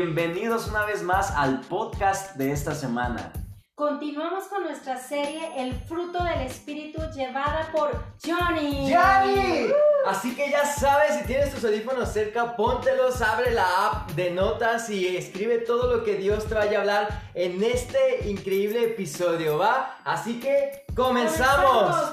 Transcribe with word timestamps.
Bienvenidos 0.00 0.68
una 0.68 0.84
vez 0.84 1.02
más 1.02 1.32
al 1.32 1.58
podcast 1.62 2.36
de 2.36 2.52
esta 2.52 2.72
semana. 2.72 3.32
Continuamos 3.74 4.44
con 4.44 4.62
nuestra 4.62 4.96
serie 4.96 5.40
El 5.56 5.74
fruto 5.74 6.22
del 6.22 6.42
espíritu 6.42 7.02
llevada 7.12 7.68
por 7.72 7.90
Johnny. 8.24 8.94
¡Johnny! 8.94 9.72
Así 10.06 10.36
que 10.36 10.52
ya 10.52 10.64
sabes, 10.64 11.16
si 11.18 11.24
tienes 11.24 11.52
tus 11.52 11.64
audífonos 11.64 12.12
cerca, 12.12 12.54
póntelos, 12.54 13.20
abre 13.22 13.50
la 13.50 13.88
app 13.88 14.10
de 14.12 14.30
notas 14.30 14.88
y 14.88 15.16
escribe 15.16 15.58
todo 15.58 15.96
lo 15.96 16.04
que 16.04 16.14
Dios 16.14 16.46
te 16.46 16.54
vaya 16.54 16.78
a 16.78 16.80
hablar 16.82 17.22
en 17.34 17.60
este 17.64 18.28
increíble 18.30 18.84
episodio, 18.84 19.58
¿va? 19.58 19.96
Así 20.04 20.38
que 20.38 20.84
comenzamos. 20.94 22.12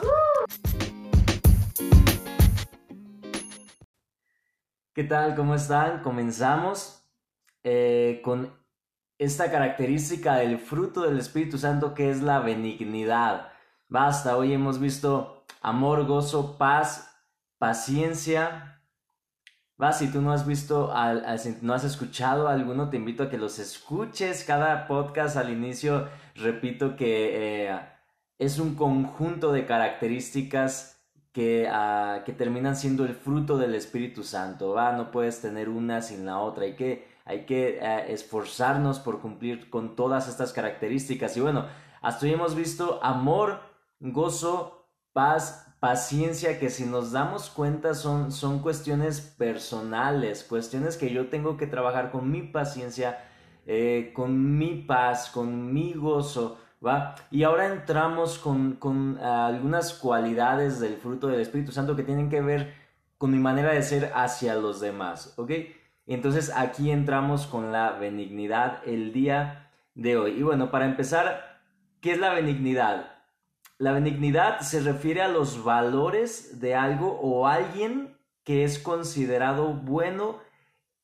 ¿Qué 4.91 5.03
tal? 5.03 5.35
¿Cómo 5.35 5.53
están? 5.53 6.01
Comenzamos 6.01 7.04
eh, 7.67 8.21
con 8.23 8.53
esta 9.17 9.49
característica 9.49 10.35
del 10.35 10.59
fruto 10.59 11.01
del 11.01 11.17
Espíritu 11.17 11.57
Santo 11.57 11.95
que 11.95 12.11
es 12.11 12.21
la 12.21 12.39
benignidad. 12.39 13.49
Basta, 13.89 14.37
hoy 14.37 14.53
hemos 14.53 14.79
visto 14.79 15.45
amor, 15.61 16.05
gozo, 16.05 16.59
paz, 16.59 17.11
paciencia. 17.57 18.83
Va, 19.81 19.93
si 19.93 20.11
tú 20.11 20.21
no 20.21 20.31
has 20.31 20.45
visto, 20.45 20.93
si 21.39 21.57
no 21.63 21.73
has 21.73 21.83
escuchado 21.83 22.47
alguno, 22.47 22.91
te 22.91 22.97
invito 22.97 23.23
a 23.23 23.29
que 23.31 23.39
los 23.39 23.57
escuches. 23.57 24.43
Cada 24.43 24.87
podcast 24.87 25.35
al 25.35 25.51
inicio, 25.51 26.07
repito 26.35 26.95
que 26.95 27.67
eh, 27.67 27.79
es 28.37 28.59
un 28.59 28.75
conjunto 28.75 29.51
de 29.51 29.65
características 29.65 31.03
que, 31.31 31.67
ah, 31.67 32.21
que 32.25 32.31
terminan 32.31 32.75
siendo 32.75 33.05
el 33.05 33.15
fruto 33.15 33.57
del 33.57 33.73
Espíritu 33.73 34.23
Santo. 34.23 34.73
Va, 34.73 34.91
no 34.91 35.09
puedes 35.09 35.41
tener 35.41 35.67
una 35.67 36.03
sin 36.03 36.27
la 36.27 36.37
otra. 36.37 36.65
Hay 36.65 36.75
que 36.75 37.14
hay 37.25 37.45
que 37.45 37.79
eh, 37.81 38.13
esforzarnos 38.13 38.99
por 38.99 39.19
cumplir 39.19 39.69
con 39.69 39.95
todas 39.95 40.27
estas 40.27 40.53
características. 40.53 41.35
Y 41.35 41.41
bueno, 41.41 41.65
hasta 42.01 42.25
hoy 42.25 42.33
hemos 42.33 42.55
visto 42.55 42.99
amor, 43.03 43.61
gozo, 43.99 44.87
paz, 45.11 45.75
paciencia, 45.79 46.59
que 46.59 46.69
si 46.69 46.85
nos 46.85 47.11
damos 47.11 47.49
cuenta 47.49 47.95
son, 47.95 48.31
son 48.31 48.59
cuestiones 48.59 49.21
personales, 49.21 50.43
cuestiones 50.43 50.97
que 50.97 51.11
yo 51.11 51.27
tengo 51.29 51.57
que 51.57 51.67
trabajar 51.67 52.11
con 52.11 52.29
mi 52.29 52.43
paciencia, 52.43 53.23
eh, 53.65 54.11
con 54.15 54.57
mi 54.57 54.83
paz, 54.83 55.31
con 55.31 55.73
mi 55.73 55.93
gozo. 55.93 56.59
¿Va? 56.85 57.15
Y 57.31 57.41
ahora 57.41 57.73
entramos 57.73 58.37
con, 58.37 58.73
con 58.73 59.17
eh, 59.19 59.23
algunas 59.23 59.93
cualidades 59.93 60.79
del 60.79 60.97
fruto 60.97 61.27
del 61.27 61.41
Espíritu 61.41 61.71
Santo 61.71 61.95
que 61.95 62.03
tienen 62.03 62.29
que 62.29 62.41
ver 62.41 62.75
con 63.17 63.31
mi 63.31 63.39
manera 63.39 63.71
de 63.71 63.81
ser 63.81 64.11
hacia 64.13 64.53
los 64.55 64.81
demás, 64.81 65.33
¿ok? 65.37 65.51
Entonces 66.07 66.51
aquí 66.55 66.91
entramos 66.91 67.47
con 67.47 67.71
la 67.71 67.91
benignidad 67.93 68.81
el 68.85 69.11
día 69.11 69.71
de 69.95 70.17
hoy. 70.17 70.31
Y 70.33 70.43
bueno, 70.43 70.69
para 70.71 70.85
empezar, 70.85 71.61
¿qué 72.01 72.11
es 72.11 72.19
la 72.19 72.33
benignidad? 72.33 73.11
La 73.77 73.91
benignidad 73.91 74.59
se 74.59 74.81
refiere 74.81 75.21
a 75.21 75.27
los 75.27 75.63
valores 75.63 76.61
de 76.61 76.75
algo 76.75 77.19
o 77.19 77.47
alguien 77.47 78.17
que 78.43 78.63
es 78.63 78.79
considerado 78.79 79.73
bueno 79.73 80.39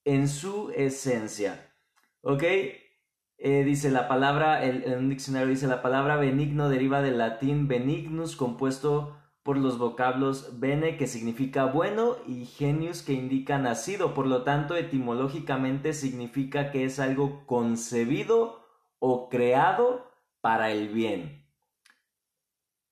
en 0.05 0.27
su 0.27 0.71
esencia. 0.75 1.73
¿Ok? 2.21 2.43
Eh, 2.43 3.63
dice 3.65 3.89
la 3.89 4.07
palabra, 4.07 4.63
en 4.63 4.97
un 4.97 5.09
diccionario 5.09 5.49
dice 5.49 5.65
la 5.65 5.81
palabra 5.81 6.15
benigno 6.17 6.69
deriva 6.69 7.01
del 7.01 7.17
latín 7.17 7.67
benignus, 7.67 8.35
compuesto 8.35 9.17
por 9.43 9.57
los 9.57 9.77
vocablos 9.77 10.59
bene 10.59 10.97
que 10.97 11.07
significa 11.07 11.65
bueno 11.65 12.15
y 12.27 12.45
genius 12.45 13.01
que 13.01 13.13
indica 13.13 13.57
nacido, 13.57 14.13
por 14.13 14.27
lo 14.27 14.43
tanto 14.43 14.75
etimológicamente 14.75 15.93
significa 15.93 16.71
que 16.71 16.85
es 16.85 16.99
algo 16.99 17.45
concebido 17.47 18.67
o 18.99 19.29
creado 19.29 20.11
para 20.41 20.71
el 20.71 20.89
bien. 20.89 21.41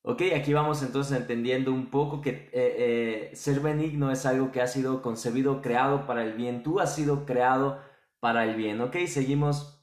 Ok, 0.01 0.23
aquí 0.35 0.53
vamos 0.53 0.81
entonces 0.81 1.15
entendiendo 1.15 1.71
un 1.71 1.91
poco 1.91 2.21
que 2.21 2.29
eh, 2.29 2.49
eh, 2.53 3.31
ser 3.35 3.59
benigno 3.59 4.11
es 4.11 4.25
algo 4.25 4.51
que 4.51 4.61
ha 4.61 4.67
sido 4.67 5.01
concebido, 5.01 5.61
creado 5.61 6.07
para 6.07 6.23
el 6.23 6.33
bien. 6.33 6.63
Tú 6.63 6.79
has 6.79 6.95
sido 6.95 7.25
creado 7.25 7.79
para 8.19 8.45
el 8.45 8.55
bien. 8.55 8.81
Ok, 8.81 8.95
seguimos. 9.07 9.75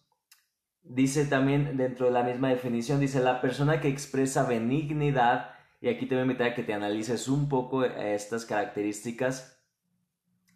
Dice 0.82 1.26
también 1.26 1.76
dentro 1.76 2.06
de 2.06 2.12
la 2.12 2.22
misma 2.22 2.48
definición, 2.48 3.00
dice 3.00 3.20
la 3.20 3.40
persona 3.40 3.80
que 3.80 3.88
expresa 3.88 4.44
benignidad 4.48 5.55
y 5.80 5.88
aquí 5.88 6.06
te 6.06 6.14
voy 6.14 6.20
a 6.20 6.26
invitar 6.26 6.48
a 6.48 6.54
que 6.54 6.62
te 6.62 6.74
analices 6.74 7.28
un 7.28 7.48
poco 7.48 7.84
eh, 7.84 8.14
estas 8.14 8.44
características. 8.44 9.62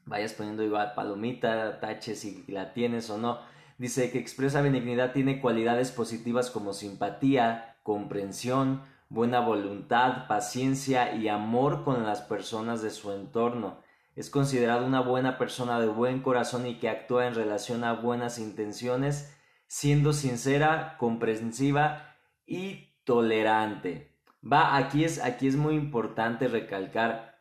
Vayas 0.06 0.32
poniendo 0.32 0.62
igual 0.62 0.94
palomita, 0.94 1.78
tache 1.80 2.14
si 2.14 2.44
la 2.48 2.72
tienes 2.72 3.10
o 3.10 3.18
no. 3.18 3.38
Dice 3.78 4.10
que 4.10 4.18
expresa 4.18 4.62
benignidad 4.62 5.12
tiene 5.12 5.40
cualidades 5.40 5.90
positivas 5.90 6.50
como 6.50 6.72
simpatía, 6.72 7.76
comprensión, 7.82 8.82
buena 9.08 9.40
voluntad, 9.40 10.26
paciencia 10.26 11.14
y 11.14 11.28
amor 11.28 11.84
con 11.84 12.04
las 12.04 12.22
personas 12.22 12.82
de 12.82 12.90
su 12.90 13.12
entorno. 13.12 13.82
Es 14.16 14.30
considerado 14.30 14.86
una 14.86 15.00
buena 15.00 15.38
persona 15.38 15.80
de 15.80 15.88
buen 15.88 16.22
corazón 16.22 16.66
y 16.66 16.78
que 16.78 16.88
actúa 16.88 17.26
en 17.26 17.34
relación 17.34 17.84
a 17.84 17.94
buenas 17.94 18.38
intenciones, 18.38 19.36
siendo 19.66 20.12
sincera, 20.12 20.96
comprensiva 20.98 22.16
y 22.46 22.94
tolerante. 23.04 24.09
Va, 24.42 24.76
aquí 24.76 25.04
es, 25.04 25.18
aquí 25.22 25.46
es 25.48 25.56
muy 25.56 25.74
importante 25.74 26.48
recalcar 26.48 27.38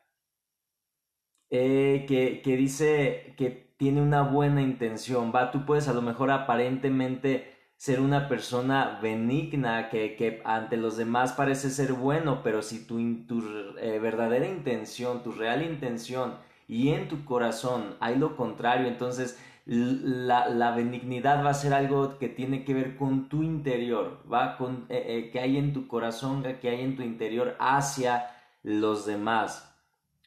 eh, 1.50 2.06
que, 2.08 2.42
que 2.42 2.58
dice 2.58 3.34
que 3.38 3.74
tiene 3.78 4.02
una 4.02 4.22
buena 4.24 4.62
intención. 4.62 5.32
Va, 5.34 5.52
tú 5.52 5.66
puedes 5.66 5.88
a 5.88 5.94
lo 5.94 6.02
mejor 6.02 6.32
aparentemente 6.32 7.56
ser 7.78 8.02
una 8.02 8.28
persona 8.28 9.00
benigna 9.02 9.90
que, 9.90 10.16
que, 10.18 10.42
ante 10.44 10.76
los 10.78 10.98
demás 10.98 11.32
parece 11.34 11.70
ser 11.70 11.94
bueno, 11.94 12.44
pero 12.44 12.62
si 12.62 12.86
tu, 12.86 12.98
tu 13.26 13.42
eh, 13.80 14.00
verdadera 14.00 14.48
intención, 14.48 15.24
tu 15.24 15.32
real 15.32 15.64
intención 15.64 16.36
y 16.68 16.90
en 16.90 17.08
tu 17.08 17.24
corazón 17.26 17.96
hay 18.02 18.18
lo 18.18 18.36
contrario, 18.36 18.88
entonces 18.88 19.40
la, 19.70 20.72
benignidad 20.72 21.46
va 21.46 21.52
a 21.52 21.54
ser 21.54 21.76
algo 21.76 22.18
que 22.18 22.28
tiene 22.28 22.66
que 22.66 22.74
ver 22.74 22.98
con 22.98 23.30
tu 23.30 23.44
interior, 23.44 24.24
va 24.32 24.58
con 24.58 24.88
eh, 24.90 25.06
eh, 25.08 25.30
que 25.32 25.40
hay 25.40 25.58
en 25.58 25.74
tu 25.74 25.88
corazón, 25.88 26.42
que 26.60 26.70
hay 26.70 26.82
en 26.82 26.96
tu 26.96 27.04
interior 27.04 27.56
hacia 27.60 28.32
los 28.64 29.06
demás. 29.06 29.76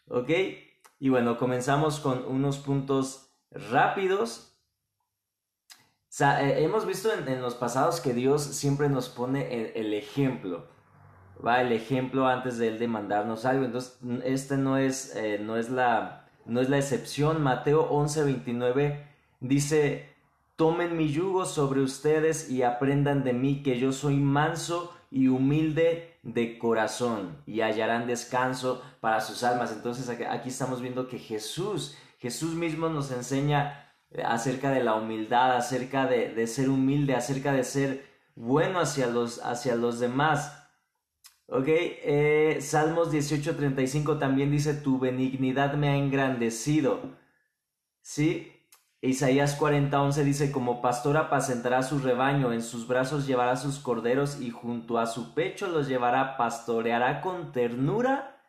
¿Ok? 0.06 0.31
Y 1.00 1.08
bueno, 1.08 1.38
comenzamos 1.38 1.98
con 1.98 2.25
unos 2.25 2.58
puntos 2.58 3.34
rápidos. 3.50 4.56
Eh, 6.20 6.58
hemos 6.58 6.86
visto 6.86 7.08
en, 7.12 7.42
los 7.42 7.56
pasados 7.56 8.00
que 8.00 8.12
Dios 8.12 8.42
siempre 8.42 8.88
nos 8.88 9.08
pone 9.08 9.72
el, 9.75 9.92
ejemplo. 9.92 10.69
Va 11.44 11.62
el 11.62 11.72
ejemplo 11.72 12.28
antes 12.28 12.58
de 12.58 12.69
él 12.69 12.78
de 12.78 12.86
mandarnos 12.86 13.44
algo. 13.44 13.64
Entonces, 13.64 13.98
este 14.25 14.56
no 14.56 14.78
es, 14.78 15.19
no 15.41 15.56
es, 15.56 15.69
la, 15.69 16.28
no 16.44 16.60
es 16.60 16.69
la 16.69 16.78
excepción. 16.78 17.42
Mateo 17.42 17.88
11, 17.91 18.22
29 18.22 19.12
Dice, 19.42 20.08
tomen 20.54 20.97
mi 20.97 21.12
yugo 21.12 21.47
sobre 21.47 21.80
ustedes 21.80 22.48
y 22.48 22.62
aprendan 22.62 23.25
de 23.25 23.32
mí 23.32 23.64
que 23.64 23.76
yo 23.76 23.91
soy 23.91 24.14
manso 24.14 24.94
y 25.10 25.26
humilde 25.26 26.16
de 26.22 26.58
corazón 26.58 27.42
y 27.44 27.60
hallarán 27.60 28.06
descanso 28.06 28.82
para 29.00 29.20
sus 29.20 29.42
almas. 29.42 29.72
Entonces 29.72 30.08
aquí 30.08 30.48
estamos 30.48 30.81
viendo 30.81 31.08
que 31.08 31.19
Jesús, 31.19 31.98
Jesús 32.19 32.54
mismo 32.54 32.88
nos 32.88 33.10
enseña 33.10 33.92
eh, 34.12 34.22
acerca 34.25 34.70
de 34.70 34.84
la 34.84 34.94
humildad, 34.94 35.56
acerca 35.56 36.06
de, 36.06 36.47
ser 36.47 36.69
humilde, 36.69 37.16
acerca 37.16 37.52
de 37.52 37.64
ser 37.64 38.06
bueno 38.36 38.78
hacia 38.78 39.08
los, 39.08 39.41
hacia 39.44 39.75
los 39.75 39.98
demás. 39.98 40.56
Ok, 41.48 41.66
eh, 41.66 42.58
Salmos 42.61 43.12
18:35 43.12 44.20
también 44.20 44.52
dice, 44.52 44.75
tu 44.75 45.00
benignidad 45.00 45.75
me 45.75 45.88
ha 45.88 45.96
engrandecido. 45.96 47.00
¿Sí? 48.02 48.62
Isaías 49.04 49.58
40:11 49.58 50.22
dice, 50.22 50.52
como 50.52 50.81
pastor 50.81 51.16
apacentará 51.16 51.82
su 51.82 51.99
rebaño, 51.99 52.52
en 52.52 52.62
sus 52.62 52.87
brazos 52.87 53.26
llevará 53.26 53.56
sus 53.56 53.81
corderos 53.81 54.40
y 54.40 54.50
junto 54.50 55.00
a 55.00 55.06
su 55.06 55.34
pecho 55.34 55.66
los 55.66 55.88
llevará, 55.88 56.37
pastoreará 56.37 57.20
con 57.20 57.50
ternura 57.50 58.40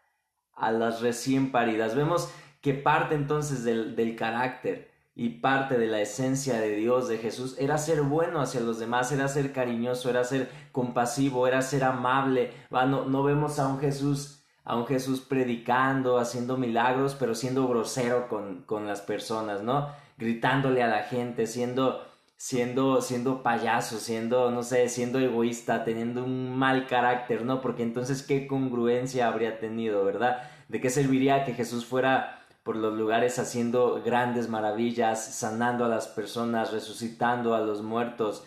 a 0.53 0.71
las 0.71 1.01
recién 1.01 1.51
paridas. 1.51 1.95
Vemos 1.95 2.31
que 2.61 2.75
parte 2.75 3.15
entonces 3.15 3.63
del, 3.63 3.95
del 3.95 4.15
carácter 4.15 4.91
y 5.15 5.29
parte 5.39 5.79
de 5.79 5.87
la 5.87 6.01
esencia 6.01 6.59
de 6.61 6.75
Dios, 6.75 7.07
de 7.07 7.17
Jesús, 7.17 7.55
era 7.57 7.79
ser 7.79 8.03
bueno 8.03 8.39
hacia 8.39 8.61
los 8.61 8.77
demás, 8.77 9.11
era 9.11 9.27
ser 9.27 9.53
cariñoso, 9.53 10.11
era 10.11 10.23
ser 10.23 10.51
compasivo, 10.71 11.47
era 11.47 11.63
ser 11.63 11.83
amable. 11.83 12.53
No, 12.69 13.05
no 13.05 13.23
vemos 13.23 13.57
a 13.57 13.67
un 13.67 13.79
Jesús 13.79 14.43
a 14.65 14.77
un 14.77 14.85
Jesús 14.87 15.19
predicando, 15.19 16.19
haciendo 16.19 16.57
milagros, 16.57 17.15
pero 17.19 17.35
siendo 17.35 17.67
grosero 17.67 18.29
con, 18.29 18.63
con 18.63 18.87
las 18.87 19.01
personas, 19.01 19.61
¿no? 19.61 19.89
Gritándole 20.23 20.81
a 20.81 20.87
la 20.87 21.03
gente, 21.03 21.45
siendo, 21.45 22.05
siendo, 22.37 23.01
siendo 23.01 23.43
payaso, 23.43 23.99
siendo, 23.99 24.49
no 24.51 24.63
sé, 24.63 24.89
siendo 24.89 25.19
egoísta, 25.19 25.83
teniendo 25.83 26.23
un 26.23 26.57
mal 26.57 26.87
carácter, 26.87 27.43
¿no? 27.43 27.61
Porque 27.61 27.83
entonces, 27.83 28.23
¿qué 28.23 28.47
congruencia 28.47 29.27
habría 29.27 29.59
tenido, 29.59 30.05
verdad? 30.05 30.49
¿De 30.69 30.81
qué 30.81 30.89
serviría 30.89 31.45
que 31.45 31.53
Jesús 31.53 31.85
fuera 31.85 32.39
por 32.63 32.77
los 32.77 32.93
lugares 32.93 33.39
haciendo 33.39 34.01
grandes 34.03 34.47
maravillas, 34.49 35.35
sanando 35.35 35.85
a 35.85 35.89
las 35.89 36.07
personas, 36.07 36.71
resucitando 36.71 37.55
a 37.55 37.59
los 37.59 37.81
muertos, 37.81 38.45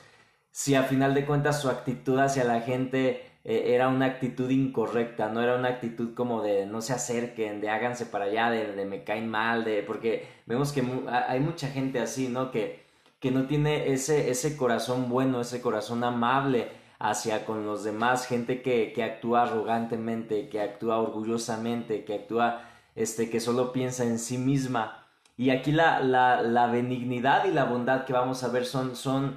si 0.51 0.75
a 0.75 0.85
final 0.85 1.13
de 1.13 1.27
cuentas 1.27 1.61
su 1.61 1.69
actitud 1.69 2.19
hacia 2.19 2.45
la 2.45 2.63
gente 2.63 3.31
eh, 3.49 3.75
era 3.75 3.87
una 3.89 4.07
actitud 4.07 4.51
incorrecta, 4.51 5.29
no 5.29 5.41
era 5.41 5.55
una 5.55 5.69
actitud 5.69 6.15
como 6.15 6.43
de 6.43 6.67
no 6.67 6.83
se 6.83 6.93
acerquen, 6.93 7.61
de 7.61 7.71
háganse 7.71 8.05
para 8.05 8.25
allá, 8.25 8.51
de, 8.51 8.85
me 8.87 9.05
caen 9.05 9.29
mal, 9.29 9.65
de 9.65 9.85
porque 9.85 10.27
vemos 10.47 10.73
que 10.73 10.83
hay 11.29 11.39
mucha 11.39 11.69
gente 11.69 12.01
así, 12.01 12.27
¿no? 12.29 12.51
Que, 12.51 12.85
que 13.21 13.31
no 13.31 13.47
tiene 13.47 13.93
ese, 13.93 14.31
ese 14.31 14.57
corazón 14.57 15.09
bueno, 15.09 15.41
ese 15.41 15.61
corazón 15.63 16.03
amable 16.03 16.69
hacia 16.99 17.45
con 17.45 17.65
los 17.67 17.85
demás, 17.85 18.27
gente 18.27 18.63
que, 18.63 18.93
que 18.93 19.05
actúa 19.05 19.43
arrogantemente, 19.45 20.49
que 20.49 20.61
actúa 20.61 20.99
orgullosamente, 20.99 22.05
que 22.05 22.15
actúa, 22.15 22.63
este, 22.97 23.31
que 23.31 23.39
solo 23.39 23.73
piensa 23.73 24.03
en 24.05 24.19
sí 24.19 24.39
misma. 24.39 25.07
Y 25.37 25.51
aquí 25.51 25.71
la, 25.71 26.01
la, 26.01 26.43
la 26.43 26.67
benignidad 26.67 27.45
y 27.45 27.53
la 27.53 27.65
bondad 27.65 28.07
que 28.07 28.13
vamos 28.13 28.43
a 28.43 28.49
ver 28.49 28.65
son, 28.65 28.97
son 28.97 29.37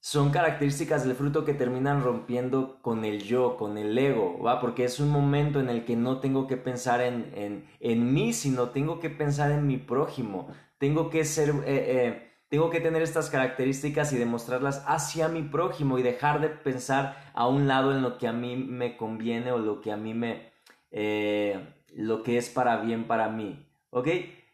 son 0.00 0.30
características 0.30 1.04
del 1.04 1.14
fruto 1.14 1.44
que 1.44 1.52
terminan 1.52 2.02
rompiendo 2.02 2.80
con 2.80 3.04
el 3.04 3.22
yo, 3.22 3.56
con 3.58 3.76
el 3.76 3.96
ego, 3.98 4.42
¿va? 4.42 4.58
Porque 4.58 4.84
es 4.84 4.98
un 4.98 5.10
momento 5.10 5.60
en 5.60 5.68
el 5.68 5.84
que 5.84 5.94
no 5.94 6.20
tengo 6.20 6.46
que 6.46 6.56
pensar 6.56 7.02
en, 7.02 7.30
en, 7.34 7.66
en 7.80 8.14
mí, 8.14 8.32
sino 8.32 8.70
tengo 8.70 8.98
que 8.98 9.10
pensar 9.10 9.50
en 9.50 9.66
mi 9.66 9.76
prójimo. 9.76 10.48
Tengo 10.78 11.10
que 11.10 11.26
ser, 11.26 11.50
eh, 11.50 11.62
eh, 11.66 12.32
tengo 12.48 12.70
que 12.70 12.80
tener 12.80 13.02
estas 13.02 13.28
características 13.28 14.12
y 14.14 14.18
demostrarlas 14.18 14.82
hacia 14.86 15.28
mi 15.28 15.42
prójimo 15.42 15.98
y 15.98 16.02
dejar 16.02 16.40
de 16.40 16.48
pensar 16.48 17.16
a 17.34 17.46
un 17.46 17.68
lado 17.68 17.92
en 17.94 18.00
lo 18.00 18.16
que 18.16 18.26
a 18.26 18.32
mí 18.32 18.56
me 18.56 18.96
conviene 18.96 19.52
o 19.52 19.58
lo 19.58 19.82
que 19.82 19.92
a 19.92 19.98
mí 19.98 20.14
me, 20.14 20.50
eh, 20.90 21.74
lo 21.94 22.22
que 22.22 22.38
es 22.38 22.48
para 22.48 22.78
bien 22.78 23.06
para 23.06 23.28
mí, 23.28 23.68
¿ok? 23.90 24.08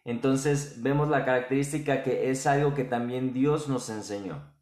Entonces 0.05 0.83
vemos 0.83 1.09
la 1.09 1.25
característica 1.25 2.03
que 2.03 2.31
es 2.31 2.47
algo 2.49 2.75
que 2.75 2.85
también 2.85 3.33
Dios 3.33 3.69
nos 3.69 3.89
enseñó. 3.91 4.56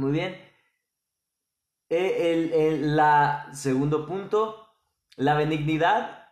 Muy 0.00 0.12
bien. 0.12 0.34
Eh, 1.90 2.50
el, 2.54 2.96
la 2.96 3.50
segundo 3.52 4.06
punto, 4.06 4.66
la 5.16 5.34
benignidad 5.34 6.28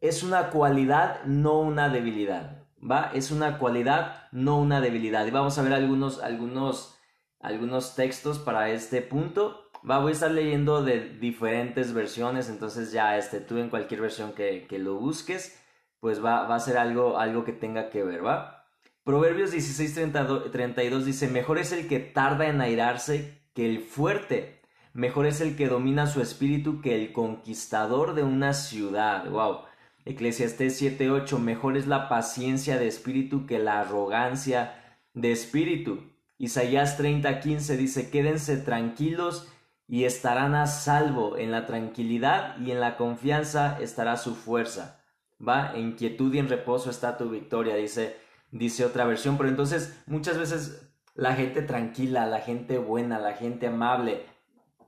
es 0.00 0.22
una 0.22 0.48
cualidad, 0.48 1.24
no 1.24 1.60
una 1.60 1.90
debilidad. 1.90 2.64
¿Va? 2.80 3.10
Es 3.12 3.30
una 3.30 3.58
cualidad, 3.58 4.28
no 4.32 4.58
una 4.58 4.80
debilidad. 4.80 5.26
Y 5.26 5.30
vamos 5.30 5.58
a 5.58 5.62
ver 5.62 5.74
algunos, 5.74 6.22
algunos, 6.22 6.98
algunos 7.38 7.96
textos 7.96 8.38
para 8.38 8.70
este 8.70 9.02
punto. 9.02 9.70
Va, 9.88 9.98
voy 9.98 10.12
a 10.12 10.14
estar 10.14 10.30
leyendo 10.30 10.82
de 10.82 11.18
diferentes 11.18 11.92
versiones, 11.92 12.48
entonces 12.48 12.92
ya 12.92 13.18
este, 13.18 13.40
tú 13.40 13.58
en 13.58 13.68
cualquier 13.68 14.00
versión 14.00 14.32
que, 14.32 14.66
que 14.66 14.78
lo 14.78 14.94
busques, 14.94 15.62
pues 16.00 16.24
va, 16.24 16.46
va, 16.46 16.54
a 16.54 16.60
ser 16.60 16.78
algo, 16.78 17.18
algo 17.18 17.44
que 17.44 17.52
tenga 17.52 17.90
que 17.90 18.02
ver, 18.02 18.24
¿va? 18.24 18.63
Proverbios 19.04 19.50
16, 19.50 20.12
32 20.50 21.04
dice, 21.04 21.28
mejor 21.28 21.58
es 21.58 21.72
el 21.72 21.88
que 21.88 22.00
tarda 22.00 22.48
en 22.48 22.62
airarse 22.62 23.38
que 23.52 23.66
el 23.66 23.80
fuerte, 23.80 24.62
mejor 24.94 25.26
es 25.26 25.42
el 25.42 25.56
que 25.56 25.68
domina 25.68 26.06
su 26.06 26.22
espíritu 26.22 26.80
que 26.80 26.94
el 26.94 27.12
conquistador 27.12 28.14
de 28.14 28.22
una 28.22 28.54
ciudad. 28.54 29.28
Wow. 29.28 29.58
Eclesiastés 30.06 30.80
7:8, 30.80 31.38
mejor 31.38 31.76
es 31.76 31.86
la 31.86 32.08
paciencia 32.08 32.78
de 32.78 32.86
espíritu 32.86 33.44
que 33.44 33.58
la 33.58 33.80
arrogancia 33.80 34.74
de 35.12 35.32
espíritu. 35.32 36.10
Isaías 36.38 36.98
30:15 36.98 37.76
dice, 37.76 38.08
quédense 38.08 38.56
tranquilos 38.56 39.52
y 39.86 40.04
estarán 40.04 40.54
a 40.54 40.66
salvo. 40.66 41.36
En 41.36 41.50
la 41.50 41.66
tranquilidad 41.66 42.58
y 42.58 42.70
en 42.70 42.80
la 42.80 42.96
confianza 42.96 43.78
estará 43.82 44.16
su 44.16 44.34
fuerza. 44.34 45.04
Va, 45.46 45.72
en 45.74 45.92
quietud 45.92 46.32
y 46.32 46.38
en 46.38 46.48
reposo 46.48 46.88
está 46.88 47.18
tu 47.18 47.28
victoria, 47.28 47.76
dice 47.76 48.23
dice 48.54 48.84
otra 48.84 49.04
versión, 49.04 49.36
pero 49.36 49.48
entonces 49.48 50.00
muchas 50.06 50.38
veces 50.38 50.88
la 51.14 51.34
gente 51.34 51.60
tranquila, 51.62 52.24
la 52.26 52.40
gente 52.40 52.78
buena, 52.78 53.18
la 53.18 53.34
gente 53.34 53.66
amable, 53.66 54.24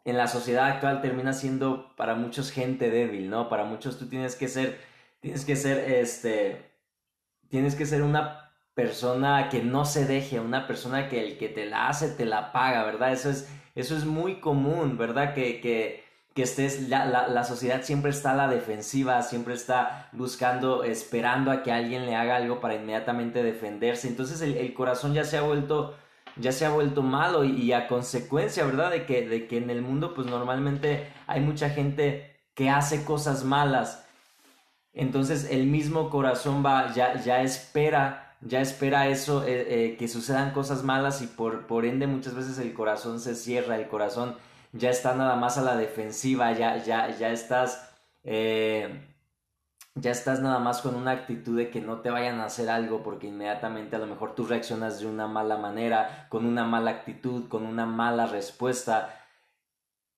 en 0.05 0.17
la 0.17 0.29
sociedad 0.29 0.67
actual 0.67 1.03
termina 1.03 1.33
siendo 1.33 1.95
para 1.97 2.15
muchos 2.15 2.53
gente 2.53 2.91
débil, 2.91 3.29
¿no? 3.29 3.49
Para 3.49 3.65
muchos 3.65 3.99
tú 3.99 4.09
tienes 4.09 4.37
que 4.37 4.47
ser, 4.47 4.79
tienes 5.21 5.45
que 5.45 5.57
ser, 5.57 5.79
este, 5.93 6.71
tienes 7.49 7.75
que 7.75 7.87
ser 7.87 8.03
una 8.03 8.53
persona 8.75 9.49
que 9.49 9.65
no 9.65 9.85
se 9.85 10.07
deje, 10.07 10.39
una 10.39 10.69
persona 10.69 11.09
que 11.09 11.25
el 11.25 11.39
que 11.39 11.49
te 11.49 11.67
la 11.67 11.89
hace 11.89 12.11
te 12.11 12.25
la 12.25 12.53
paga, 12.53 12.85
¿verdad? 12.85 13.13
Eso 13.13 13.31
es, 13.31 13.51
eso 13.75 13.97
es 13.97 14.05
muy 14.05 14.39
común, 14.39 14.97
¿verdad? 14.97 15.35
Que, 15.35 15.61
que, 15.61 16.05
que 16.37 16.43
estés, 16.43 16.91
la, 16.91 17.07
la, 17.29 17.45
sociedad 17.45 17.83
siempre 17.83 18.11
está 18.11 18.33
a 18.33 18.37
la 18.37 18.47
defensiva, 18.47 19.23
siempre 19.23 19.55
está 19.55 20.11
buscando, 20.13 20.85
esperando 20.85 21.51
a 21.51 21.63
que 21.63 21.73
alguien 21.73 22.05
le 22.05 22.15
haga 22.15 22.37
algo 22.37 22.61
para 22.61 22.75
inmediatamente 22.75 23.43
defenderse. 23.43 24.07
Entonces 24.07 24.43
el, 24.43 24.75
corazón 24.75 25.15
ya 25.15 25.25
se 25.25 25.39
ha 25.39 25.41
vuelto, 25.41 25.97
ya 26.37 26.53
se 26.53 26.67
ha 26.67 26.69
vuelto 26.69 27.01
malo 27.01 27.43
y, 27.43 27.73
a 27.73 27.89
consecuencia, 27.89 28.67
¿verdad? 28.67 28.91
De 28.91 29.07
que, 29.07 29.27
de 29.27 29.47
que 29.47 29.57
en 29.57 29.71
el 29.71 29.81
mundo 29.81 30.13
pues 30.13 30.27
normalmente 30.27 31.09
hay 31.27 31.41
mucha 31.41 31.71
gente 31.71 32.37
que 32.53 32.69
hace 32.69 33.03
cosas 33.03 33.43
malas. 33.43 34.05
Entonces 34.93 35.49
el 35.51 35.65
mismo 35.65 36.11
corazón 36.11 36.63
va, 36.63 36.93
ya, 36.93 37.19
ya 37.19 37.41
espera, 37.41 38.37
ya 38.43 38.61
espera 38.61 39.09
eso, 39.09 39.43
eh, 39.47 39.67
eh, 39.71 39.97
que 39.97 40.07
sucedan 40.07 40.53
cosas 40.53 40.83
malas 40.85 41.23
y 41.23 41.29
por, 41.29 41.67
por 41.67 41.87
ende 41.87 42.07
muchas 42.07 42.35
veces 42.35 42.59
el 42.59 42.75
corazón 42.75 43.21
se 43.21 43.35
cierra, 43.35 43.77
el 43.79 43.89
corazón 43.89 44.37
ya 44.79 44.91
está 44.91 45.15
nada 45.15 45.37
más 45.37 45.59
a 45.59 45.63
la 45.63 45.77
defensiva, 45.77 46.53
ya, 46.53 46.77
ya, 46.79 47.11
ya 47.17 47.31
estás, 47.31 47.91
eh, 48.25 49.01
ya 49.95 50.11
estás 50.11 50.41
nada 50.41 50.59
más 50.59 50.81
con 50.83 50.95
una 50.95 51.13
actitud 51.13 51.57
de 51.57 51.71
que 51.71 51.81
no 51.81 52.01
te 52.01 52.11
vayan 52.11 52.41
a 52.41 52.47
hacer 52.47 52.69
algo 52.69 53.03
porque 53.03 53.29
inmediatamente 53.29 53.97
a 53.97 53.99
lo 53.99 54.07
mejor 54.07 54.35
tú 54.35 54.45
reaccionas 54.47 55.01
de 55.01 55.07
una 55.07 55.27
mala 55.27 55.57
manera, 55.57 56.27
con 56.29 56.47
una 56.47 56.65
mala 56.65 56.91
actitud, 56.91 57.49
con 57.49 57.65
una 57.65 57.87
mala 57.87 58.27
respuesta. 58.27 59.23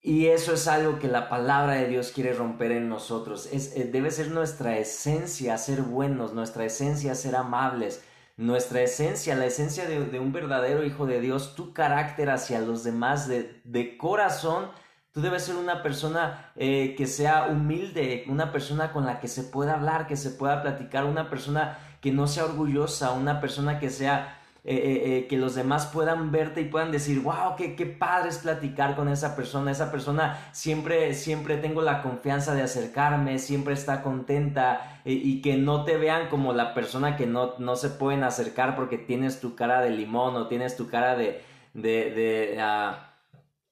Y 0.00 0.26
eso 0.26 0.55
es 0.55 0.69
algo 0.69 0.99
que 0.99 1.08
la 1.08 1.28
palabra 1.28 1.75
de 1.75 1.88
Dios 1.88 2.12
quiere 2.12 2.32
romper 2.32 2.72
en 2.72 2.88
nosotros. 2.88 3.49
Es, 3.52 3.76
eh, 3.76 3.84
debe 3.84 4.10
ser 4.10 4.31
nuestra 4.31 4.78
esencia 4.78 5.58
ser 5.58 5.82
buenos, 5.82 6.32
nuestra 6.34 6.64
esencia 6.64 7.14
ser 7.14 7.37
amables, 7.37 8.02
nuestra 8.38 8.81
esencia, 8.82 9.35
la 9.35 9.46
esencia 9.46 9.85
de, 9.87 10.20
un 10.20 10.32
verdadero 10.32 10.85
hijo 10.85 11.06
de 11.06 11.20
Dios, 11.20 11.56
tu 11.56 11.75
carácter 11.75 12.31
hacia 12.31 12.61
los 12.61 12.85
demás 12.85 13.29
de, 13.29 13.96
corazón. 13.99 14.70
Tú 15.12 15.20
debes 15.20 15.43
ser 15.43 15.56
una 15.56 15.82
persona 15.82 16.52
eh, 16.55 16.94
que 16.96 17.06
sea 17.06 17.49
humilde, 17.49 18.25
una 18.29 18.52
persona 18.52 18.93
con 18.93 19.05
la 19.05 19.19
que 19.19 19.27
se 19.27 19.43
pueda 19.43 19.74
hablar, 19.74 20.06
que 20.06 20.17
se 20.17 20.31
pueda 20.31 20.63
platicar, 20.63 21.05
una 21.05 21.29
persona 21.29 21.79
que 22.01 22.13
no 22.13 22.29
sea 22.29 22.44
orgullosa, 22.44 23.10
una 23.10 23.41
persona 23.41 23.81
que 23.81 23.91
sea 23.91 24.38
eh, 24.70 24.75
eh, 24.75 25.17
eh, 25.17 25.27
que 25.29 25.39
los 25.39 25.55
demás 25.55 25.87
puedan 25.87 26.31
verte 26.31 26.60
y 26.60 26.67
puedan 26.67 26.93
decir, 26.93 27.22
wow, 27.22 27.56
qué, 27.56 27.75
qué 27.75 27.87
padre 27.87 28.29
es 28.29 28.37
platicar 28.37 28.96
con 28.96 29.08
esa 29.08 29.34
persona, 29.34 29.70
esa 29.70 29.91
persona 29.91 30.51
siempre, 30.53 31.15
siempre 31.15 31.56
tengo 31.56 31.81
la 31.81 32.03
confianza 32.03 32.55
de 32.55 32.60
acercarme, 32.60 33.39
siempre 33.39 33.72
está 33.72 34.03
contenta 34.03 35.01
y 35.06 35.41
que 35.41 35.56
no 35.56 35.87
te 35.87 35.96
vean 35.96 36.29
como 36.29 36.53
la 36.53 36.75
persona 36.75 37.17
que 37.17 37.27
no, 37.27 37.55
no 37.58 37.77
se 37.77 37.89
pueden 37.89 38.25
acercar 38.25 38.77
porque 38.77 38.98
tienes 38.98 39.41
tu 39.41 39.55
cara 39.56 39.81
de 39.81 39.89
limón 39.89 40.37
o 40.37 40.48
tienes 40.48 40.77
tu 40.77 40.87
cara 40.91 41.17
de, 41.17 41.43
de, 41.72 42.58
ah, 42.60 43.15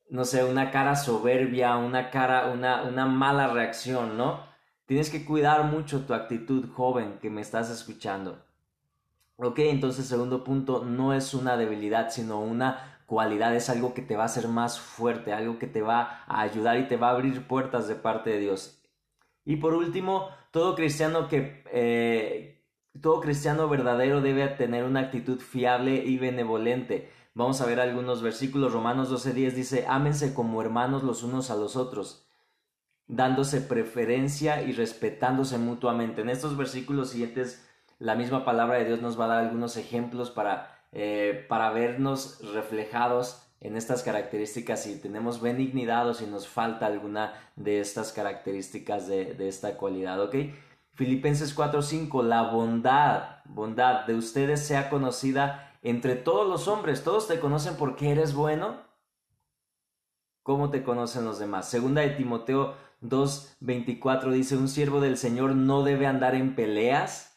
no 0.09 0.25
sé, 0.25 0.45
una 0.45 0.71
cara 0.71 0.97
soberbia, 0.97 1.77
una 1.77 2.11
cara, 2.11 2.47
una, 2.47 2.85
una 2.85 3.05
mala 3.05 3.49
reacción, 3.49 4.17
¿no? 4.17 4.41
Tienes 4.87 5.11
que 5.11 5.27
cuidar 5.27 5.65
mucho 5.65 6.07
tu 6.07 6.15
actitud 6.15 6.71
joven 6.73 7.19
que 7.21 7.29
me 7.29 7.43
estás 7.43 7.69
escuchando. 7.69 8.46
Ok, 9.39 9.59
entonces 9.61 10.07
segundo 10.07 10.45
punto, 10.45 10.85
no 10.85 11.13
es 11.13 11.35
una 11.35 11.57
debilidad, 11.57 12.11
sino 12.11 12.41
una 12.41 13.01
cualidad, 13.07 13.55
es 13.55 13.69
algo 13.69 13.93
que 13.95 14.03
te 14.03 14.17
va 14.17 14.23
a 14.25 14.27
hacer 14.27 14.49
más 14.49 14.81
fuerte, 14.81 15.33
algo 15.33 15.59
que 15.59 15.67
te 15.67 15.83
va 15.83 16.25
a 16.27 16.41
ayudar 16.41 16.79
y 16.79 16.89
te 16.89 16.97
va 16.97 17.09
a 17.09 17.13
abrir 17.13 17.47
puertas 17.47 17.87
de 17.87 17.97
parte 17.97 18.31
de 18.31 18.39
Dios. 18.41 18.83
Y 19.45 19.57
por 19.57 19.75
último, 19.75 20.29
todo 20.51 20.75
cristiano 20.75 21.29
que... 21.29 21.63
Eh, 21.73 22.53
todo 23.01 23.21
cristiano 23.21 23.69
verdadero 23.69 24.23
debe 24.23 24.49
tener 24.49 24.85
una 24.85 25.01
actitud 25.01 25.39
fiable 25.41 26.05
y 26.05 26.19
benevolente. 26.19 27.11
Vamos 27.35 27.61
a 27.61 27.67
ver 27.67 27.81
algunos 27.81 28.23
versículos. 28.23 28.73
Romanos 28.73 29.11
12:10 29.11 29.53
dice, 29.53 29.85
ámense 29.87 30.35
como 30.35 30.63
hermanos 30.63 31.03
los 31.03 31.23
unos 31.23 31.51
a 31.51 31.57
los 31.57 31.77
otros, 31.77 32.27
dándose 33.07 33.61
preferencia 33.61 34.63
y 34.63 34.73
respetándose 34.73 35.59
mutuamente. 35.59 36.23
En 36.23 36.31
estos 36.31 36.57
versículos 36.57 37.11
siguientes 37.11 37.67
la 37.99 38.15
misma 38.15 38.45
palabra 38.45 38.79
de 38.79 38.85
Dios 38.85 39.01
nos 39.01 39.19
va 39.19 39.25
a 39.25 39.29
dar 39.29 39.45
algunos 39.45 39.77
ejemplos 39.77 40.31
para, 40.31 40.81
eh, 40.93 41.45
para 41.49 41.71
vernos 41.71 42.41
reflejados 42.53 43.43
en 43.61 43.77
estas 43.77 44.03
características 44.03 44.83
si 44.83 45.01
tenemos 45.01 45.41
benignidad 45.41 46.09
o 46.09 46.15
si 46.15 46.27
nos 46.27 46.47
falta 46.47 46.87
alguna 46.87 47.33
de 47.57 47.81
estas 47.81 48.13
características 48.13 49.09
de, 49.09 49.49
esta 49.49 49.77
cualidad, 49.77 50.21
¿ok? 50.21 50.35
Filipenses 50.93 51.55
4:5, 51.55 52.23
la 52.23 52.43
bondad, 52.43 53.43
bondad 53.45 54.07
de 54.07 54.15
ustedes 54.15 54.61
sea 54.67 54.89
conocida 54.89 55.73
entre 55.83 56.17
todos 56.17 56.49
los 56.49 56.69
hombres. 56.69 57.05
Todos 57.05 57.29
te 57.29 57.39
conocen 57.39 57.77
porque 57.77 58.11
eres 58.11 58.35
bueno. 58.35 58.77
¿Cómo 60.43 60.71
te 60.71 60.83
conocen 60.83 61.25
los 61.25 61.39
demás? 61.39 61.69
Segunda 61.69 62.03
de 62.03 62.11
Timoteo 62.11 62.75
2:24 63.03 64.31
dice, 64.33 64.57
un 64.57 64.69
siervo 64.69 65.01
del 65.01 65.17
Señor 65.17 65.55
no 65.55 65.83
debe 65.83 66.07
andar 66.07 66.35
en 66.35 66.55
peleas 66.55 67.36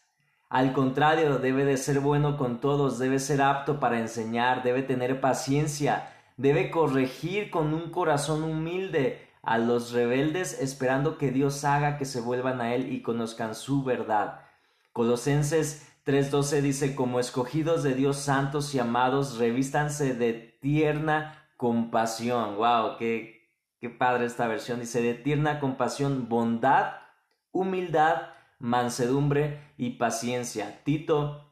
Al 0.50 0.74
contrario, 0.74 1.38
debe 1.38 1.64
de 1.64 1.78
ser 1.78 2.00
bueno 2.00 2.36
con 2.36 2.60
todos, 2.60 2.98
debe 2.98 3.20
ser 3.20 3.40
apto 3.42 3.80
para 3.80 4.00
enseñar, 4.00 4.64
debe 4.64 4.82
tener 4.82 5.22
paciencia, 5.22 6.12
debe 6.38 6.72
corregir 6.72 7.52
con 7.52 7.76
un 7.76 7.92
corazón 7.92 8.44
humilde 8.44 9.30
a 9.44 9.60
los 9.60 9.92
rebeldes, 9.92 10.60
esperando 10.60 11.20
que 11.20 11.30
Dios 11.30 11.64
haga 11.66 11.98
que 11.98 12.06
se 12.06 12.20
vuelvan 12.20 12.62
a 12.62 12.74
Él 12.74 12.92
y 12.92 13.04
conozcan 13.04 13.54
su 13.54 13.84
verdad. 13.84 14.42
Colosenses 14.92 15.88
3:12 16.04 16.62
dice, 16.62 16.96
como 16.96 17.20
escogidos 17.20 17.84
de 17.84 17.94
Dios 17.94 18.18
santos 18.18 18.74
y 18.74 18.80
amados, 18.80 19.38
revístanse 19.38 20.16
de 20.16 20.34
tierna 20.34 21.48
compasión. 21.58 22.56
¡Wow! 22.56 22.98
¡Qué, 22.98 23.52
qué 23.80 23.90
padre 23.90 24.26
esta 24.26 24.48
versión! 24.48 24.80
Dice, 24.80 25.04
de 25.04 25.14
tierna 25.14 25.60
compasión, 25.60 26.28
bondad, 26.28 26.94
humildad, 27.52 28.30
mansedumbre 28.60 29.62
y 29.78 29.92
paciencia. 29.92 30.82
Tito 30.84 31.50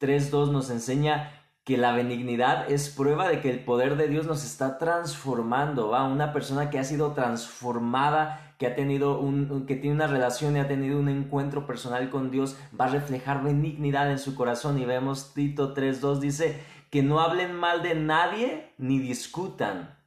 3.2 0.00 0.50
nos 0.50 0.70
enseña 0.70 1.32
que 1.64 1.76
la 1.76 1.92
benignidad 1.92 2.70
es 2.70 2.88
prueba 2.88 3.28
de 3.28 3.40
que 3.40 3.50
el 3.50 3.62
poder 3.62 3.96
de 3.96 4.08
Dios 4.08 4.26
nos 4.26 4.42
está 4.42 4.78
transformando, 4.78 5.90
¿va? 5.90 6.04
Una 6.04 6.32
persona 6.32 6.70
que 6.70 6.78
ha 6.78 6.84
sido 6.84 7.12
transformada, 7.12 8.54
que 8.58 8.66
ha 8.66 8.74
tenido 8.74 9.20
un, 9.20 9.66
que 9.66 9.76
tiene 9.76 9.96
una 9.96 10.06
relación 10.06 10.56
y 10.56 10.60
ha 10.60 10.66
tenido 10.66 10.98
un 10.98 11.10
encuentro 11.10 11.66
personal 11.66 12.08
con 12.08 12.30
Dios, 12.30 12.56
va 12.78 12.86
a 12.86 12.88
reflejar 12.88 13.42
benignidad 13.42 14.10
en 14.10 14.18
su 14.18 14.34
corazón 14.34 14.78
y 14.78 14.86
vemos 14.86 15.34
Tito 15.34 15.74
3.2 15.74 16.20
dice 16.20 16.58
que 16.88 17.02
no 17.02 17.20
hablen 17.20 17.54
mal 17.54 17.82
de 17.82 17.94
nadie 17.94 18.72
ni 18.78 18.98
discutan, 18.98 19.97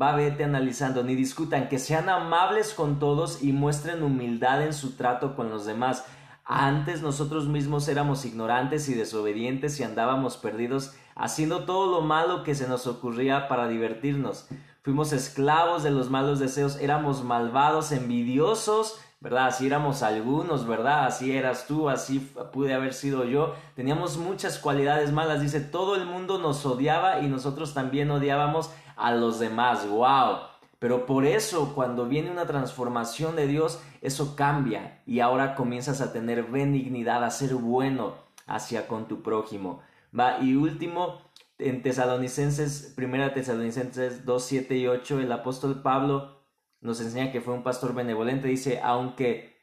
va 0.00 0.14
vete 0.16 0.44
analizando, 0.44 1.02
ni 1.04 1.14
discutan, 1.14 1.68
que 1.68 1.78
sean 1.78 2.08
amables 2.08 2.74
con 2.74 2.98
todos 2.98 3.42
y 3.42 3.52
muestren 3.52 4.02
humildad 4.02 4.62
en 4.62 4.72
su 4.72 4.96
trato 4.96 5.36
con 5.36 5.50
los 5.50 5.66
demás. 5.66 6.04
Antes 6.44 7.00
nosotros 7.00 7.46
mismos 7.46 7.88
éramos 7.88 8.24
ignorantes 8.24 8.88
y 8.88 8.94
desobedientes 8.94 9.78
y 9.80 9.84
andábamos 9.84 10.36
perdidos 10.36 10.94
haciendo 11.14 11.64
todo 11.64 11.90
lo 11.90 12.06
malo 12.06 12.42
que 12.42 12.54
se 12.54 12.68
nos 12.68 12.86
ocurría 12.86 13.48
para 13.48 13.68
divertirnos. 13.68 14.48
Fuimos 14.82 15.12
esclavos 15.12 15.82
de 15.82 15.90
los 15.90 16.10
malos 16.10 16.40
deseos, 16.40 16.76
éramos 16.80 17.24
malvados, 17.24 17.92
envidiosos, 17.92 19.00
¿verdad? 19.20 19.46
Así 19.46 19.66
éramos 19.66 20.02
algunos, 20.02 20.66
¿verdad? 20.66 21.06
Así 21.06 21.34
eras 21.34 21.66
tú, 21.66 21.88
así 21.88 22.18
pude 22.52 22.74
haber 22.74 22.92
sido 22.92 23.24
yo. 23.24 23.54
Teníamos 23.74 24.18
muchas 24.18 24.58
cualidades 24.58 25.12
malas, 25.12 25.40
dice, 25.40 25.60
todo 25.60 25.96
el 25.96 26.04
mundo 26.04 26.38
nos 26.38 26.66
odiaba 26.66 27.20
y 27.20 27.28
nosotros 27.28 27.72
también 27.72 28.10
odiábamos 28.10 28.70
a 28.96 29.12
los 29.12 29.38
demás. 29.38 29.88
¡Wow! 29.88 30.38
Pero 30.78 31.06
por 31.06 31.24
eso 31.24 31.74
cuando 31.74 32.06
viene 32.06 32.30
una 32.30 32.46
transformación 32.46 33.36
de 33.36 33.46
Dios, 33.46 33.80
eso 34.02 34.36
cambia 34.36 35.02
y 35.06 35.20
ahora 35.20 35.54
comienzas 35.54 36.00
a 36.00 36.12
tener 36.12 36.44
benignidad, 36.44 37.24
a 37.24 37.30
ser 37.30 37.54
bueno 37.54 38.16
hacia 38.46 38.86
con 38.86 39.08
tu 39.08 39.22
prójimo. 39.22 39.80
Va, 40.18 40.40
y 40.40 40.54
último, 40.56 41.22
en 41.58 41.82
Tesalonicenses, 41.82 42.92
primera 42.94 43.32
Tesalonicenses 43.32 44.26
2, 44.26 44.44
7 44.44 44.76
y 44.76 44.86
8, 44.86 45.20
el 45.20 45.32
apóstol 45.32 45.80
Pablo 45.80 46.44
nos 46.80 47.00
enseña 47.00 47.32
que 47.32 47.40
fue 47.40 47.54
un 47.54 47.62
pastor 47.62 47.94
benevolente, 47.94 48.48
dice, 48.48 48.80
aunque, 48.82 49.56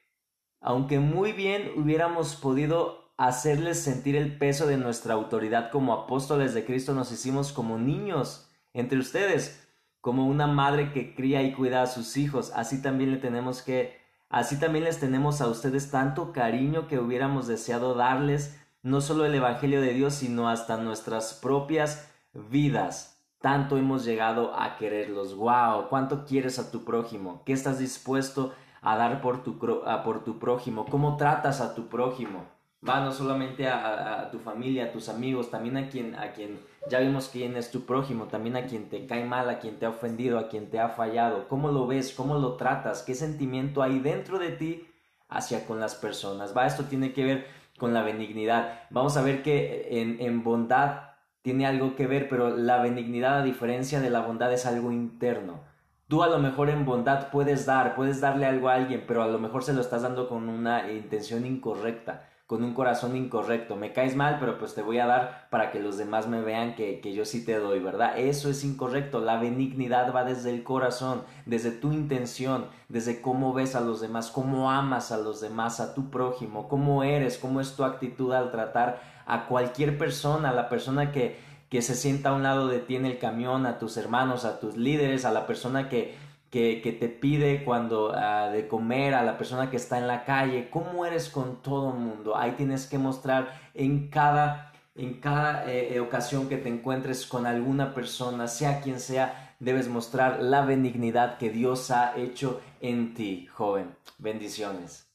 aunque 0.60 1.00
muy 1.00 1.34
bien 1.34 1.72
hubiéramos 1.78 2.36
podido 2.36 3.14
hacerles 3.18 3.80
sentir 3.80 4.16
el 4.16 4.40
peso 4.40 4.66
de 4.66 4.78
nuestra 4.78 5.14
autoridad 5.14 5.70
como 5.70 5.94
apóstoles 5.94 6.56
de 6.56 6.66
Cristo, 6.66 6.96
nos 6.96 7.12
hicimos 7.12 7.54
como 7.54 7.78
niños 7.78 8.51
entre 8.74 9.00
ustedes, 9.00 9.68
como 10.02 10.26
una 10.28 10.48
madre 10.48 10.92
que 10.92 11.14
cría 11.14 11.44
y 11.44 11.54
cuida 11.54 11.82
a 11.82 11.88
sus 11.88 12.18
hijos, 12.18 12.52
así 12.56 12.82
también 12.82 13.12
le 13.12 13.18
tenemos 13.18 13.62
que, 13.62 14.00
así 14.30 14.60
también 14.60 14.86
les 14.86 15.00
tenemos 15.00 15.42
a 15.42 15.48
ustedes 15.48 15.92
tanto 15.92 16.32
cariño 16.34 16.88
que 16.88 17.00
hubiéramos 17.00 17.48
deseado 17.48 17.94
darles 17.94 18.60
no 18.84 19.02
solo 19.02 19.26
el 19.26 19.36
Evangelio 19.36 19.82
de 19.82 19.94
Dios, 19.94 20.16
sino 20.16 20.50
hasta 20.50 20.78
nuestras 20.78 21.36
propias 21.36 22.10
vidas. 22.34 23.22
Tanto 23.40 23.78
hemos 23.78 24.06
llegado 24.06 24.60
a 24.60 24.78
quererlos. 24.78 25.36
¡Wow! 25.36 25.88
¿Cuánto 25.90 26.26
quieres 26.26 26.58
a 26.60 26.72
tu 26.72 26.84
prójimo? 26.84 27.44
¿Qué 27.46 27.54
estás 27.54 27.80
dispuesto 27.80 28.54
a 28.82 28.96
dar 28.98 29.22
por 29.22 29.44
tu, 29.44 29.60
por 29.60 30.24
tu 30.24 30.40
prójimo? 30.40 30.86
¿Cómo 30.86 31.18
tratas 31.18 31.62
a 31.62 31.76
tu 31.76 31.88
prójimo? 31.88 32.46
va 32.88 33.04
no 33.04 33.12
solamente 33.12 33.68
a, 33.68 34.30
tu 34.32 34.40
familia, 34.40 34.86
a 34.86 34.92
tus 34.92 35.10
amigos, 35.10 35.52
también 35.52 35.78
a 35.78 35.90
quien, 35.90 36.16
a 36.16 36.32
quien 36.34 36.60
ya 36.90 37.00
vimos 37.00 37.30
quién 37.32 37.56
es 37.58 37.72
tu 37.72 37.86
prójimo, 37.86 38.26
también 38.26 38.56
a 38.56 38.66
quien 38.66 38.90
te 38.90 39.06
cae 39.06 39.26
mal, 39.26 39.50
a 39.50 39.60
quien 39.60 39.78
te 39.78 39.86
ha 39.86 39.90
ofendido, 39.90 40.40
a 40.40 40.50
quien 40.50 40.70
te 40.70 40.80
ha 40.80 40.90
fallado, 40.90 41.48
cómo 41.48 41.70
lo 41.72 41.86
ves, 41.86 42.14
cómo 42.14 42.36
lo 42.36 42.56
tratas, 42.56 43.04
qué 43.04 43.14
sentimiento 43.14 43.84
hay 43.84 44.00
dentro 44.00 44.40
de 44.40 44.50
ti 44.50 44.88
hacia 45.30 45.66
con 45.66 45.80
las 45.80 45.96
personas. 45.96 46.56
Va, 46.58 46.66
esto 46.66 46.86
tiene 46.86 47.14
que 47.14 47.24
ver 47.24 47.48
con 47.78 47.94
la 47.94 48.04
benignidad. 48.04 48.82
Vamos 48.90 49.16
a 49.16 49.22
ver 49.22 49.44
que 49.44 50.02
en, 50.02 50.20
en 50.20 50.44
bondad 50.44 51.12
tiene 51.42 51.66
algo 51.66 51.96
que 51.96 52.08
ver, 52.08 52.28
pero 52.30 52.56
la 52.56 52.82
benignidad 52.82 53.40
a 53.40 53.44
diferencia 53.44 54.00
de 54.02 54.10
la 54.10 54.22
bondad 54.22 54.52
es 54.52 54.66
algo 54.66 54.92
interno. 54.92 55.62
Tú 56.08 56.24
a 56.24 56.28
lo 56.28 56.40
mejor 56.40 56.70
en 56.70 56.86
bondad 56.86 57.30
puedes 57.30 57.66
dar, 57.66 57.96
puedes 57.96 58.20
darle 58.20 58.46
algo 58.46 58.70
a 58.70 58.74
alguien, 58.74 59.06
pero 59.08 59.24
a 59.24 59.28
lo 59.28 59.40
mejor 59.40 59.64
se 59.64 59.74
lo 59.74 59.82
estás 59.82 60.02
dando 60.02 60.28
con 60.28 60.50
una 60.50 60.92
intención 60.92 61.46
incorrecta 61.46 62.31
con 62.52 62.66
un 62.66 62.74
corazón 62.74 63.16
incorrecto. 63.16 63.78
Me 63.78 63.94
caes 63.94 64.18
mal, 64.18 64.36
pero 64.38 64.58
pues 64.58 64.76
te 64.76 64.82
voy 64.82 65.00
a 65.00 65.06
dar 65.06 65.48
para 65.50 65.72
que 65.72 65.80
los 65.80 65.98
demás 65.98 66.28
me 66.28 66.42
vean 66.42 66.76
que, 66.76 67.00
yo 67.16 67.24
sí 67.24 67.46
te 67.46 67.58
doy, 67.58 67.80
¿verdad? 67.80 68.20
Eso 68.20 68.50
es 68.50 68.66
incorrecto. 68.66 69.22
La 69.22 69.40
benignidad 69.40 70.14
va 70.14 70.26
desde 70.26 70.50
el 70.50 70.62
corazón, 70.62 71.24
desde 71.46 71.72
tu 71.72 71.94
intención, 71.94 72.66
desde 72.90 73.22
cómo 73.22 73.54
ves 73.54 73.74
a 73.74 73.80
los 73.80 74.02
demás, 74.02 74.32
cómo 74.32 74.70
amas 74.70 75.14
a 75.14 75.18
los 75.18 75.40
demás, 75.40 75.80
a 75.80 75.94
tu 75.94 76.10
prójimo, 76.10 76.68
cómo 76.68 77.06
eres, 77.06 77.38
cómo 77.38 77.62
es 77.62 77.74
tu 77.78 77.86
actitud 77.86 78.34
al 78.34 78.52
tratar 78.52 79.02
a 79.26 79.46
cualquier 79.46 79.98
persona, 79.98 80.50
a 80.50 80.54
la 80.54 80.68
persona 80.68 81.14
que, 81.14 81.40
que 81.70 81.82
se 81.82 81.96
sienta 81.96 82.32
a 82.32 82.34
un 82.34 82.44
lado 82.44 82.68
de 82.68 82.80
ti 82.80 82.98
en 82.98 83.06
el 83.06 83.18
camión, 83.18 83.66
a 83.66 83.80
tus 83.80 83.96
hermanos, 83.96 84.44
a 84.44 84.60
tus 84.60 84.76
líderes, 84.76 85.24
a 85.24 85.32
la 85.32 85.48
persona 85.48 85.88
que 85.88 86.18
que, 86.52 86.98
te 87.00 87.08
pide 87.08 87.64
cuando 87.64 88.12
ah, 88.14 88.50
de 88.50 88.68
comer 88.68 89.14
a 89.14 89.24
la 89.24 89.38
persona 89.38 89.72
que 89.72 89.78
está 89.78 89.98
en 89.98 90.08
la 90.08 90.26
calle, 90.26 90.70
cómo 90.70 91.06
eres 91.06 91.30
con 91.30 91.62
todo 91.62 91.94
el 91.94 92.00
mundo. 92.00 92.36
Ahí 92.36 92.52
tienes 92.52 92.88
que 92.88 92.98
mostrar 92.98 93.58
en 93.74 94.10
cada, 94.10 94.74
en 94.96 95.22
cada 95.22 95.66
eh, 95.66 95.96
eh, 95.96 96.00
ocasión 96.02 96.50
que 96.50 96.58
te 96.58 96.68
encuentres 96.68 97.26
con 97.26 97.46
alguna 97.46 97.94
persona, 97.94 98.50
sea 98.50 98.82
quien 98.82 99.00
sea, 99.00 99.56
debes 99.60 99.88
mostrar 99.88 100.42
la 100.42 100.66
benignidad 100.66 101.38
que 101.38 101.50
Dios 101.50 101.90
ha 101.90 102.18
hecho 102.18 102.60
en 102.82 103.14
ti, 103.14 103.48
joven. 103.48 103.96
Bendiciones. 104.18 105.08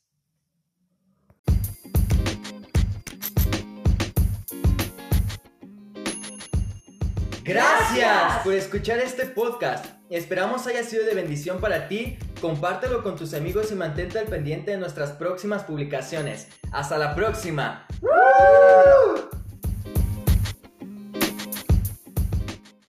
Gracias 7.45 8.38
por 8.43 8.55
escuchar 8.55 8.99
este 8.99 9.26
podcast. 9.26 9.95
Esperamos 10.08 10.66
haya 10.66 10.84
sido 10.84 11.04
de 11.04 11.14
bendición 11.14 11.60
para 11.60 11.88
ti. 11.88 12.16
Compártelo 12.40 13.02
con 13.02 13.16
tus 13.16 13.34
amigos 13.34 13.72
y 13.72 13.75
mantente 13.75 14.18
al 14.18 14.26
pendiente 14.26 14.70
de 14.70 14.76
nuestras 14.76 15.12
próximas 15.12 15.64
publicaciones. 15.64 16.48
Hasta 16.70 16.96
la 16.96 17.14
próxima. 17.14 17.86